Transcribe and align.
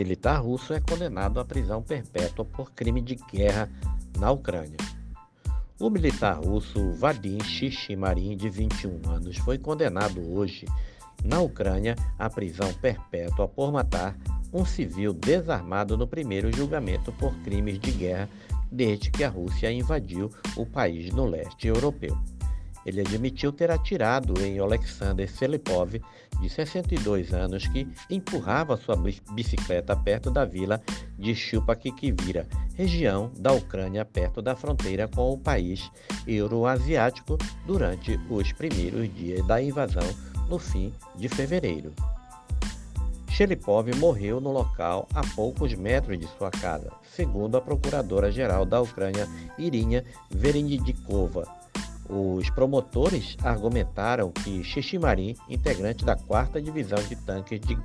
militar 0.00 0.40
russo 0.40 0.72
é 0.72 0.80
condenado 0.80 1.38
à 1.38 1.44
prisão 1.44 1.82
perpétua 1.82 2.42
por 2.42 2.72
crime 2.72 3.02
de 3.02 3.16
guerra 3.16 3.68
na 4.18 4.30
Ucrânia. 4.30 4.78
O 5.78 5.90
militar 5.90 6.42
russo 6.42 6.92
Vadim 6.92 7.38
Shishimarin, 7.42 8.34
de 8.34 8.48
21 8.48 9.10
anos, 9.10 9.36
foi 9.36 9.58
condenado 9.58 10.22
hoje 10.32 10.64
na 11.22 11.42
Ucrânia 11.42 11.96
à 12.18 12.30
prisão 12.30 12.72
perpétua 12.72 13.46
por 13.46 13.70
matar 13.70 14.16
um 14.50 14.64
civil 14.64 15.12
desarmado 15.12 15.98
no 15.98 16.06
primeiro 16.06 16.50
julgamento 16.50 17.12
por 17.12 17.34
crimes 17.42 17.78
de 17.78 17.90
guerra 17.90 18.30
desde 18.72 19.10
que 19.10 19.22
a 19.22 19.28
Rússia 19.28 19.70
invadiu 19.70 20.30
o 20.56 20.64
país 20.64 21.12
no 21.12 21.26
leste 21.26 21.68
europeu. 21.68 22.16
Ele 22.84 23.00
admitiu 23.00 23.52
ter 23.52 23.70
atirado 23.70 24.40
em 24.42 24.58
Alexander 24.58 25.30
Selipov, 25.30 26.00
de 26.40 26.48
62 26.48 27.32
anos, 27.34 27.66
que 27.66 27.86
empurrava 28.08 28.76
sua 28.76 28.96
bicicleta 29.32 29.94
perto 29.94 30.30
da 30.30 30.44
vila 30.44 30.80
de 31.18 31.34
Chupakikivira, 31.34 32.48
região 32.74 33.30
da 33.38 33.52
Ucrânia 33.52 34.04
perto 34.04 34.40
da 34.40 34.56
fronteira 34.56 35.06
com 35.06 35.32
o 35.32 35.38
país 35.38 35.90
euroasiático, 36.26 37.36
durante 37.66 38.18
os 38.30 38.52
primeiros 38.52 39.14
dias 39.14 39.46
da 39.46 39.62
invasão 39.62 40.08
no 40.48 40.58
fim 40.58 40.92
de 41.16 41.28
fevereiro. 41.28 41.92
Shelipov 43.28 43.88
morreu 43.96 44.40
no 44.40 44.50
local 44.50 45.08
a 45.14 45.22
poucos 45.34 45.72
metros 45.74 46.18
de 46.18 46.26
sua 46.36 46.50
casa, 46.50 46.90
segundo 47.14 47.56
a 47.56 47.60
procuradora-geral 47.60 48.66
da 48.66 48.80
Ucrânia, 48.80 49.26
Irinha 49.56 50.04
Verendikova. 50.30 51.59
Os 52.12 52.50
promotores 52.50 53.36
argumentaram 53.40 54.32
que 54.32 54.64
Shishimarin, 54.64 55.36
integrante 55.48 56.04
da 56.04 56.16
4 56.16 56.60
Divisão 56.60 56.98
de 57.04 57.14
Tanques 57.14 57.60
de, 57.60 57.78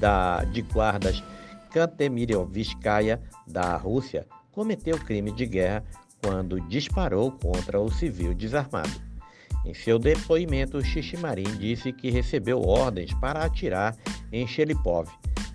da, 0.00 0.42
de 0.44 0.60
Guardas 0.62 1.22
Kantemirovskaya 1.70 3.22
da 3.46 3.76
Rússia, 3.76 4.26
cometeu 4.50 4.98
crime 4.98 5.30
de 5.30 5.46
guerra 5.46 5.84
quando 6.20 6.60
disparou 6.62 7.30
contra 7.30 7.80
o 7.80 7.88
civil 7.92 8.34
desarmado. 8.34 8.90
Em 9.64 9.72
seu 9.72 10.00
depoimento, 10.00 10.82
Shishimarin 10.82 11.56
disse 11.56 11.92
que 11.92 12.10
recebeu 12.10 12.60
ordens 12.60 13.14
para 13.14 13.44
atirar 13.44 13.96
em 14.32 14.46
Shelipov, 14.48 15.08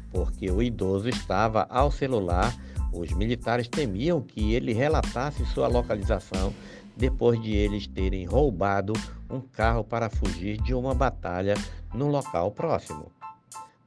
porque 0.10 0.50
o 0.50 0.64
idoso 0.64 1.10
estava 1.10 1.68
ao 1.70 1.92
celular. 1.92 2.56
Os 2.94 3.12
militares 3.12 3.68
temiam 3.68 4.22
que 4.22 4.54
ele 4.54 4.74
relatasse 4.74 5.46
sua 5.48 5.68
localização 5.68 6.54
depois 7.00 7.42
de 7.42 7.56
eles 7.56 7.88
terem 7.88 8.26
roubado 8.26 8.92
um 9.30 9.40
carro 9.40 9.86
para 9.86 10.10
fugir 10.10 10.62
de 10.62 10.74
uma 10.74 10.94
batalha 10.94 11.54
no 11.94 12.08
local 12.08 12.52
próximo. 12.52 13.10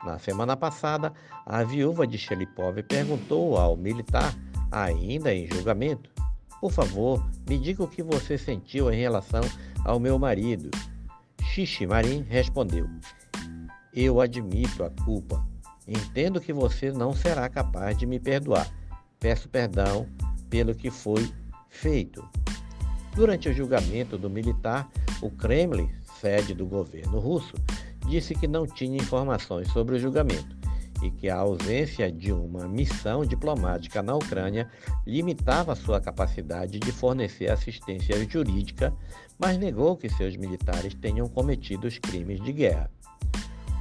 Na 0.03 0.19
semana 0.19 0.57
passada, 0.57 1.13
a 1.45 1.63
viúva 1.63 2.07
de 2.07 2.17
Shelipov 2.17 2.83
perguntou 2.83 3.59
ao 3.59 3.77
militar, 3.77 4.35
ainda 4.71 5.33
em 5.33 5.47
julgamento: 5.47 6.11
Por 6.59 6.73
favor, 6.73 7.23
me 7.47 7.59
diga 7.59 7.85
o 7.85 7.89
que 7.89 8.03
você 8.03 8.39
sentiu 8.39 8.91
em 8.91 8.99
relação 8.99 9.43
ao 9.85 10.01
meu 10.01 10.19
marido. 10.19 10.71
Xixi 11.43 11.87
respondeu: 12.29 12.89
Eu 13.93 14.23
admito 14.23 14.83
a 14.85 14.91
culpa. 15.05 15.47
Entendo 15.87 16.41
que 16.41 16.53
você 16.53 16.91
não 16.91 17.13
será 17.13 17.47
capaz 17.49 17.99
de 17.99 18.07
me 18.07 18.19
perdoar. 18.19 18.67
Peço 19.21 19.49
perdão 19.49 20.07
pelo 20.49 20.75
que 20.75 20.91
foi 20.91 21.31
feito. 21.69 22.27
Durante 23.15 23.49
o 23.49 23.53
julgamento 23.53 24.17
do 24.17 24.31
militar, 24.31 24.91
o 25.21 25.31
Kremlin, 25.31 25.91
sede 26.21 26.55
do 26.55 26.65
governo 26.65 27.19
russo, 27.19 27.55
disse 28.09 28.35
que 28.35 28.49
não 28.49 28.67
tinha 28.67 28.97
informações 28.97 29.71
sobre 29.71 29.97
o 29.97 29.99
julgamento 29.99 30.57
e 31.03 31.11
que 31.11 31.29
a 31.29 31.37
ausência 31.37 32.11
de 32.11 32.33
uma 32.33 32.67
missão 32.67 33.25
diplomática 33.25 34.03
na 34.03 34.15
Ucrânia 34.15 34.71
limitava 35.07 35.75
sua 35.75 36.01
capacidade 36.01 36.79
de 36.79 36.93
fornecer 36.93 37.51
assistência 37.51 38.17
jurídica, 38.29 38.95
mas 39.39 39.59
negou 39.59 39.97
que 39.97 40.09
seus 40.09 40.37
militares 40.37 40.95
tenham 40.95 41.29
cometido 41.29 41.89
os 41.89 41.99
crimes 41.99 42.41
de 42.41 42.53
guerra. 42.53 42.91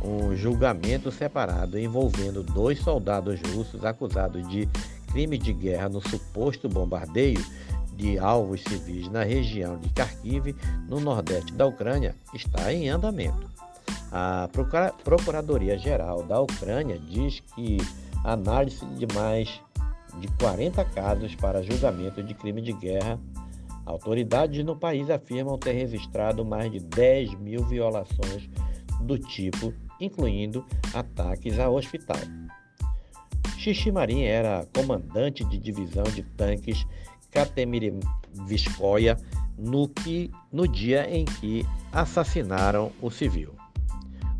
Um 0.03 0.35
julgamento 0.35 1.11
separado 1.11 1.77
envolvendo 1.77 2.41
dois 2.41 2.79
soldados 2.79 3.39
russos 3.53 3.85
acusados 3.85 4.47
de 4.49 4.67
crimes 5.11 5.39
de 5.39 5.53
guerra 5.53 5.89
no 5.89 6.01
suposto 6.01 6.67
bombardeio 6.67 7.43
de 8.01 8.17
alvos 8.17 8.63
civis 8.63 9.07
na 9.09 9.21
região 9.21 9.77
de 9.77 9.87
Kharkiv, 9.89 10.55
no 10.89 10.99
nordeste 10.99 11.53
da 11.53 11.67
Ucrânia, 11.67 12.15
está 12.33 12.73
em 12.73 12.89
andamento. 12.89 13.47
A 14.11 14.49
Procuradoria-Geral 15.03 16.23
da 16.23 16.41
Ucrânia 16.41 16.97
diz 16.97 17.41
que 17.53 17.77
análise 18.23 18.83
de 18.85 19.05
mais 19.13 19.61
de 20.19 20.27
40 20.39 20.83
casos 20.85 21.35
para 21.35 21.61
julgamento 21.61 22.23
de 22.23 22.33
crime 22.33 22.59
de 22.59 22.73
guerra. 22.73 23.19
Autoridades 23.85 24.65
no 24.65 24.75
país 24.75 25.07
afirmam 25.11 25.59
ter 25.59 25.73
registrado 25.73 26.43
mais 26.43 26.71
de 26.71 26.79
10 26.79 27.35
mil 27.35 27.63
violações 27.65 28.49
do 29.01 29.17
tipo, 29.17 29.71
incluindo 29.99 30.65
ataques 30.91 31.59
a 31.59 31.69
hospital. 31.69 32.17
Xixi 33.59 33.91
era 34.25 34.67
comandante 34.75 35.43
de 35.45 35.59
divisão 35.59 36.03
de 36.03 36.23
tanques 36.23 36.83
Katemirivskoya 37.31 39.17
no, 39.57 39.87
que, 39.87 40.31
no 40.51 40.67
dia 40.67 41.09
em 41.09 41.25
que 41.25 41.65
assassinaram 41.91 42.91
o 43.01 43.09
civil. 43.09 43.55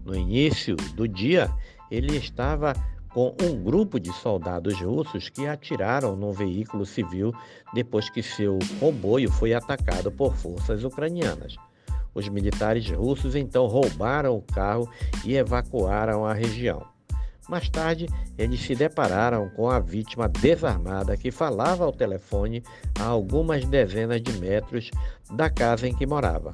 No 0.03 0.16
início 0.16 0.75
do 0.96 1.07
dia, 1.07 1.50
ele 1.90 2.18
estava 2.18 2.74
com 3.13 3.35
um 3.41 3.62
grupo 3.62 4.00
de 4.00 4.12
soldados 4.13 4.79
russos 4.79 5.29
que 5.29 5.46
atiraram 5.46 6.16
num 6.16 6.31
veículo 6.31 6.85
civil 6.85 7.34
depois 7.74 8.09
que 8.09 8.24
seu 8.24 8.57
comboio 8.79 9.29
foi 9.29 9.53
atacado 9.53 10.12
por 10.12 10.34
forças 10.35 10.84
ucranianas. 10.84 11.56
Os 12.13 12.28
militares 12.28 12.90
russos 12.90 13.35
então 13.35 13.68
roubaram 13.68 14.35
o 14.35 14.41
carro 14.41 14.90
e 15.25 15.35
evacuaram 15.35 16.25
a 16.25 16.34
região. 16.34 16.85
Mais 17.50 17.69
tarde, 17.69 18.07
eles 18.38 18.62
se 18.62 18.75
depararam 18.75 19.50
com 19.50 19.69
a 19.69 19.79
vítima 19.79 20.29
desarmada 20.29 21.18
que 21.18 21.31
falava 21.31 21.84
ao 21.84 21.91
telefone 21.91 22.63
a 23.00 23.03
algumas 23.03 23.66
dezenas 23.66 24.22
de 24.22 24.34
metros 24.34 24.90
da 25.31 25.50
casa 25.50 25.88
em 25.88 25.94
que 25.96 26.06
morava. 26.06 26.53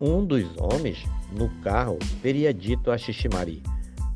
Um 0.00 0.24
dos 0.24 0.44
homens 0.58 1.04
no 1.32 1.48
carro 1.60 1.98
teria 2.20 2.52
dito 2.52 2.90
a 2.90 2.98
Xiximari 2.98 3.62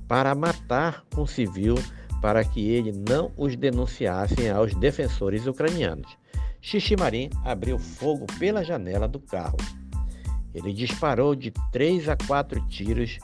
para 0.07 0.35
matar 0.35 1.05
um 1.17 1.27
civil 1.27 1.77
para 2.21 2.45
que 2.45 2.69
ele 2.69 2.93
não 2.93 3.31
os 3.37 3.55
denunciasse 3.55 4.49
aos 4.49 4.75
defensores 4.75 5.47
ucranianos. 5.47 6.17
Xiximari 6.61 7.31
abriu 7.45 7.79
fogo 7.79 8.27
pela 8.39 8.65
janela 8.65 9.07
do 9.07 9.21
carro. 9.21 9.59
Ele 10.53 10.73
disparou 10.73 11.37
de 11.37 11.53
três 11.71 12.09
a 12.09 12.17
quatro 12.17 12.61
tiros 12.69 13.19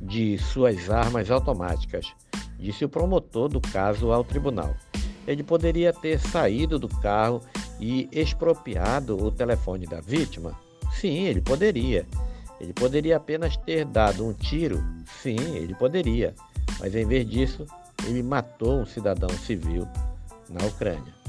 de 0.00 0.38
suas 0.38 0.88
armas 0.88 1.30
automáticas, 1.30 2.14
disse 2.58 2.84
o 2.84 2.88
promotor 2.88 3.48
do 3.48 3.60
caso 3.60 4.12
ao 4.12 4.24
tribunal. 4.24 4.74
Ele 5.26 5.42
poderia 5.42 5.92
ter 5.92 6.18
saído 6.18 6.78
do 6.78 6.88
carro 6.88 7.40
e 7.78 8.08
expropriado 8.10 9.16
o 9.16 9.30
telefone 9.30 9.86
da 9.86 10.00
vítima? 10.00 10.58
Sim, 10.92 11.24
ele 11.24 11.40
poderia. 11.40 12.06
Ele 12.60 12.72
poderia 12.72 13.16
apenas 13.16 13.56
ter 13.56 13.84
dado 13.84 14.26
um 14.26 14.32
tiro? 14.32 14.82
Sim, 15.22 15.56
ele 15.56 15.74
poderia. 15.74 16.34
Mas 16.78 16.94
em 16.94 17.06
vez 17.06 17.28
disso, 17.28 17.66
ele 18.06 18.22
matou 18.22 18.80
um 18.80 18.86
cidadão 18.86 19.30
civil 19.30 19.86
na 20.48 20.64
Ucrânia. 20.66 21.19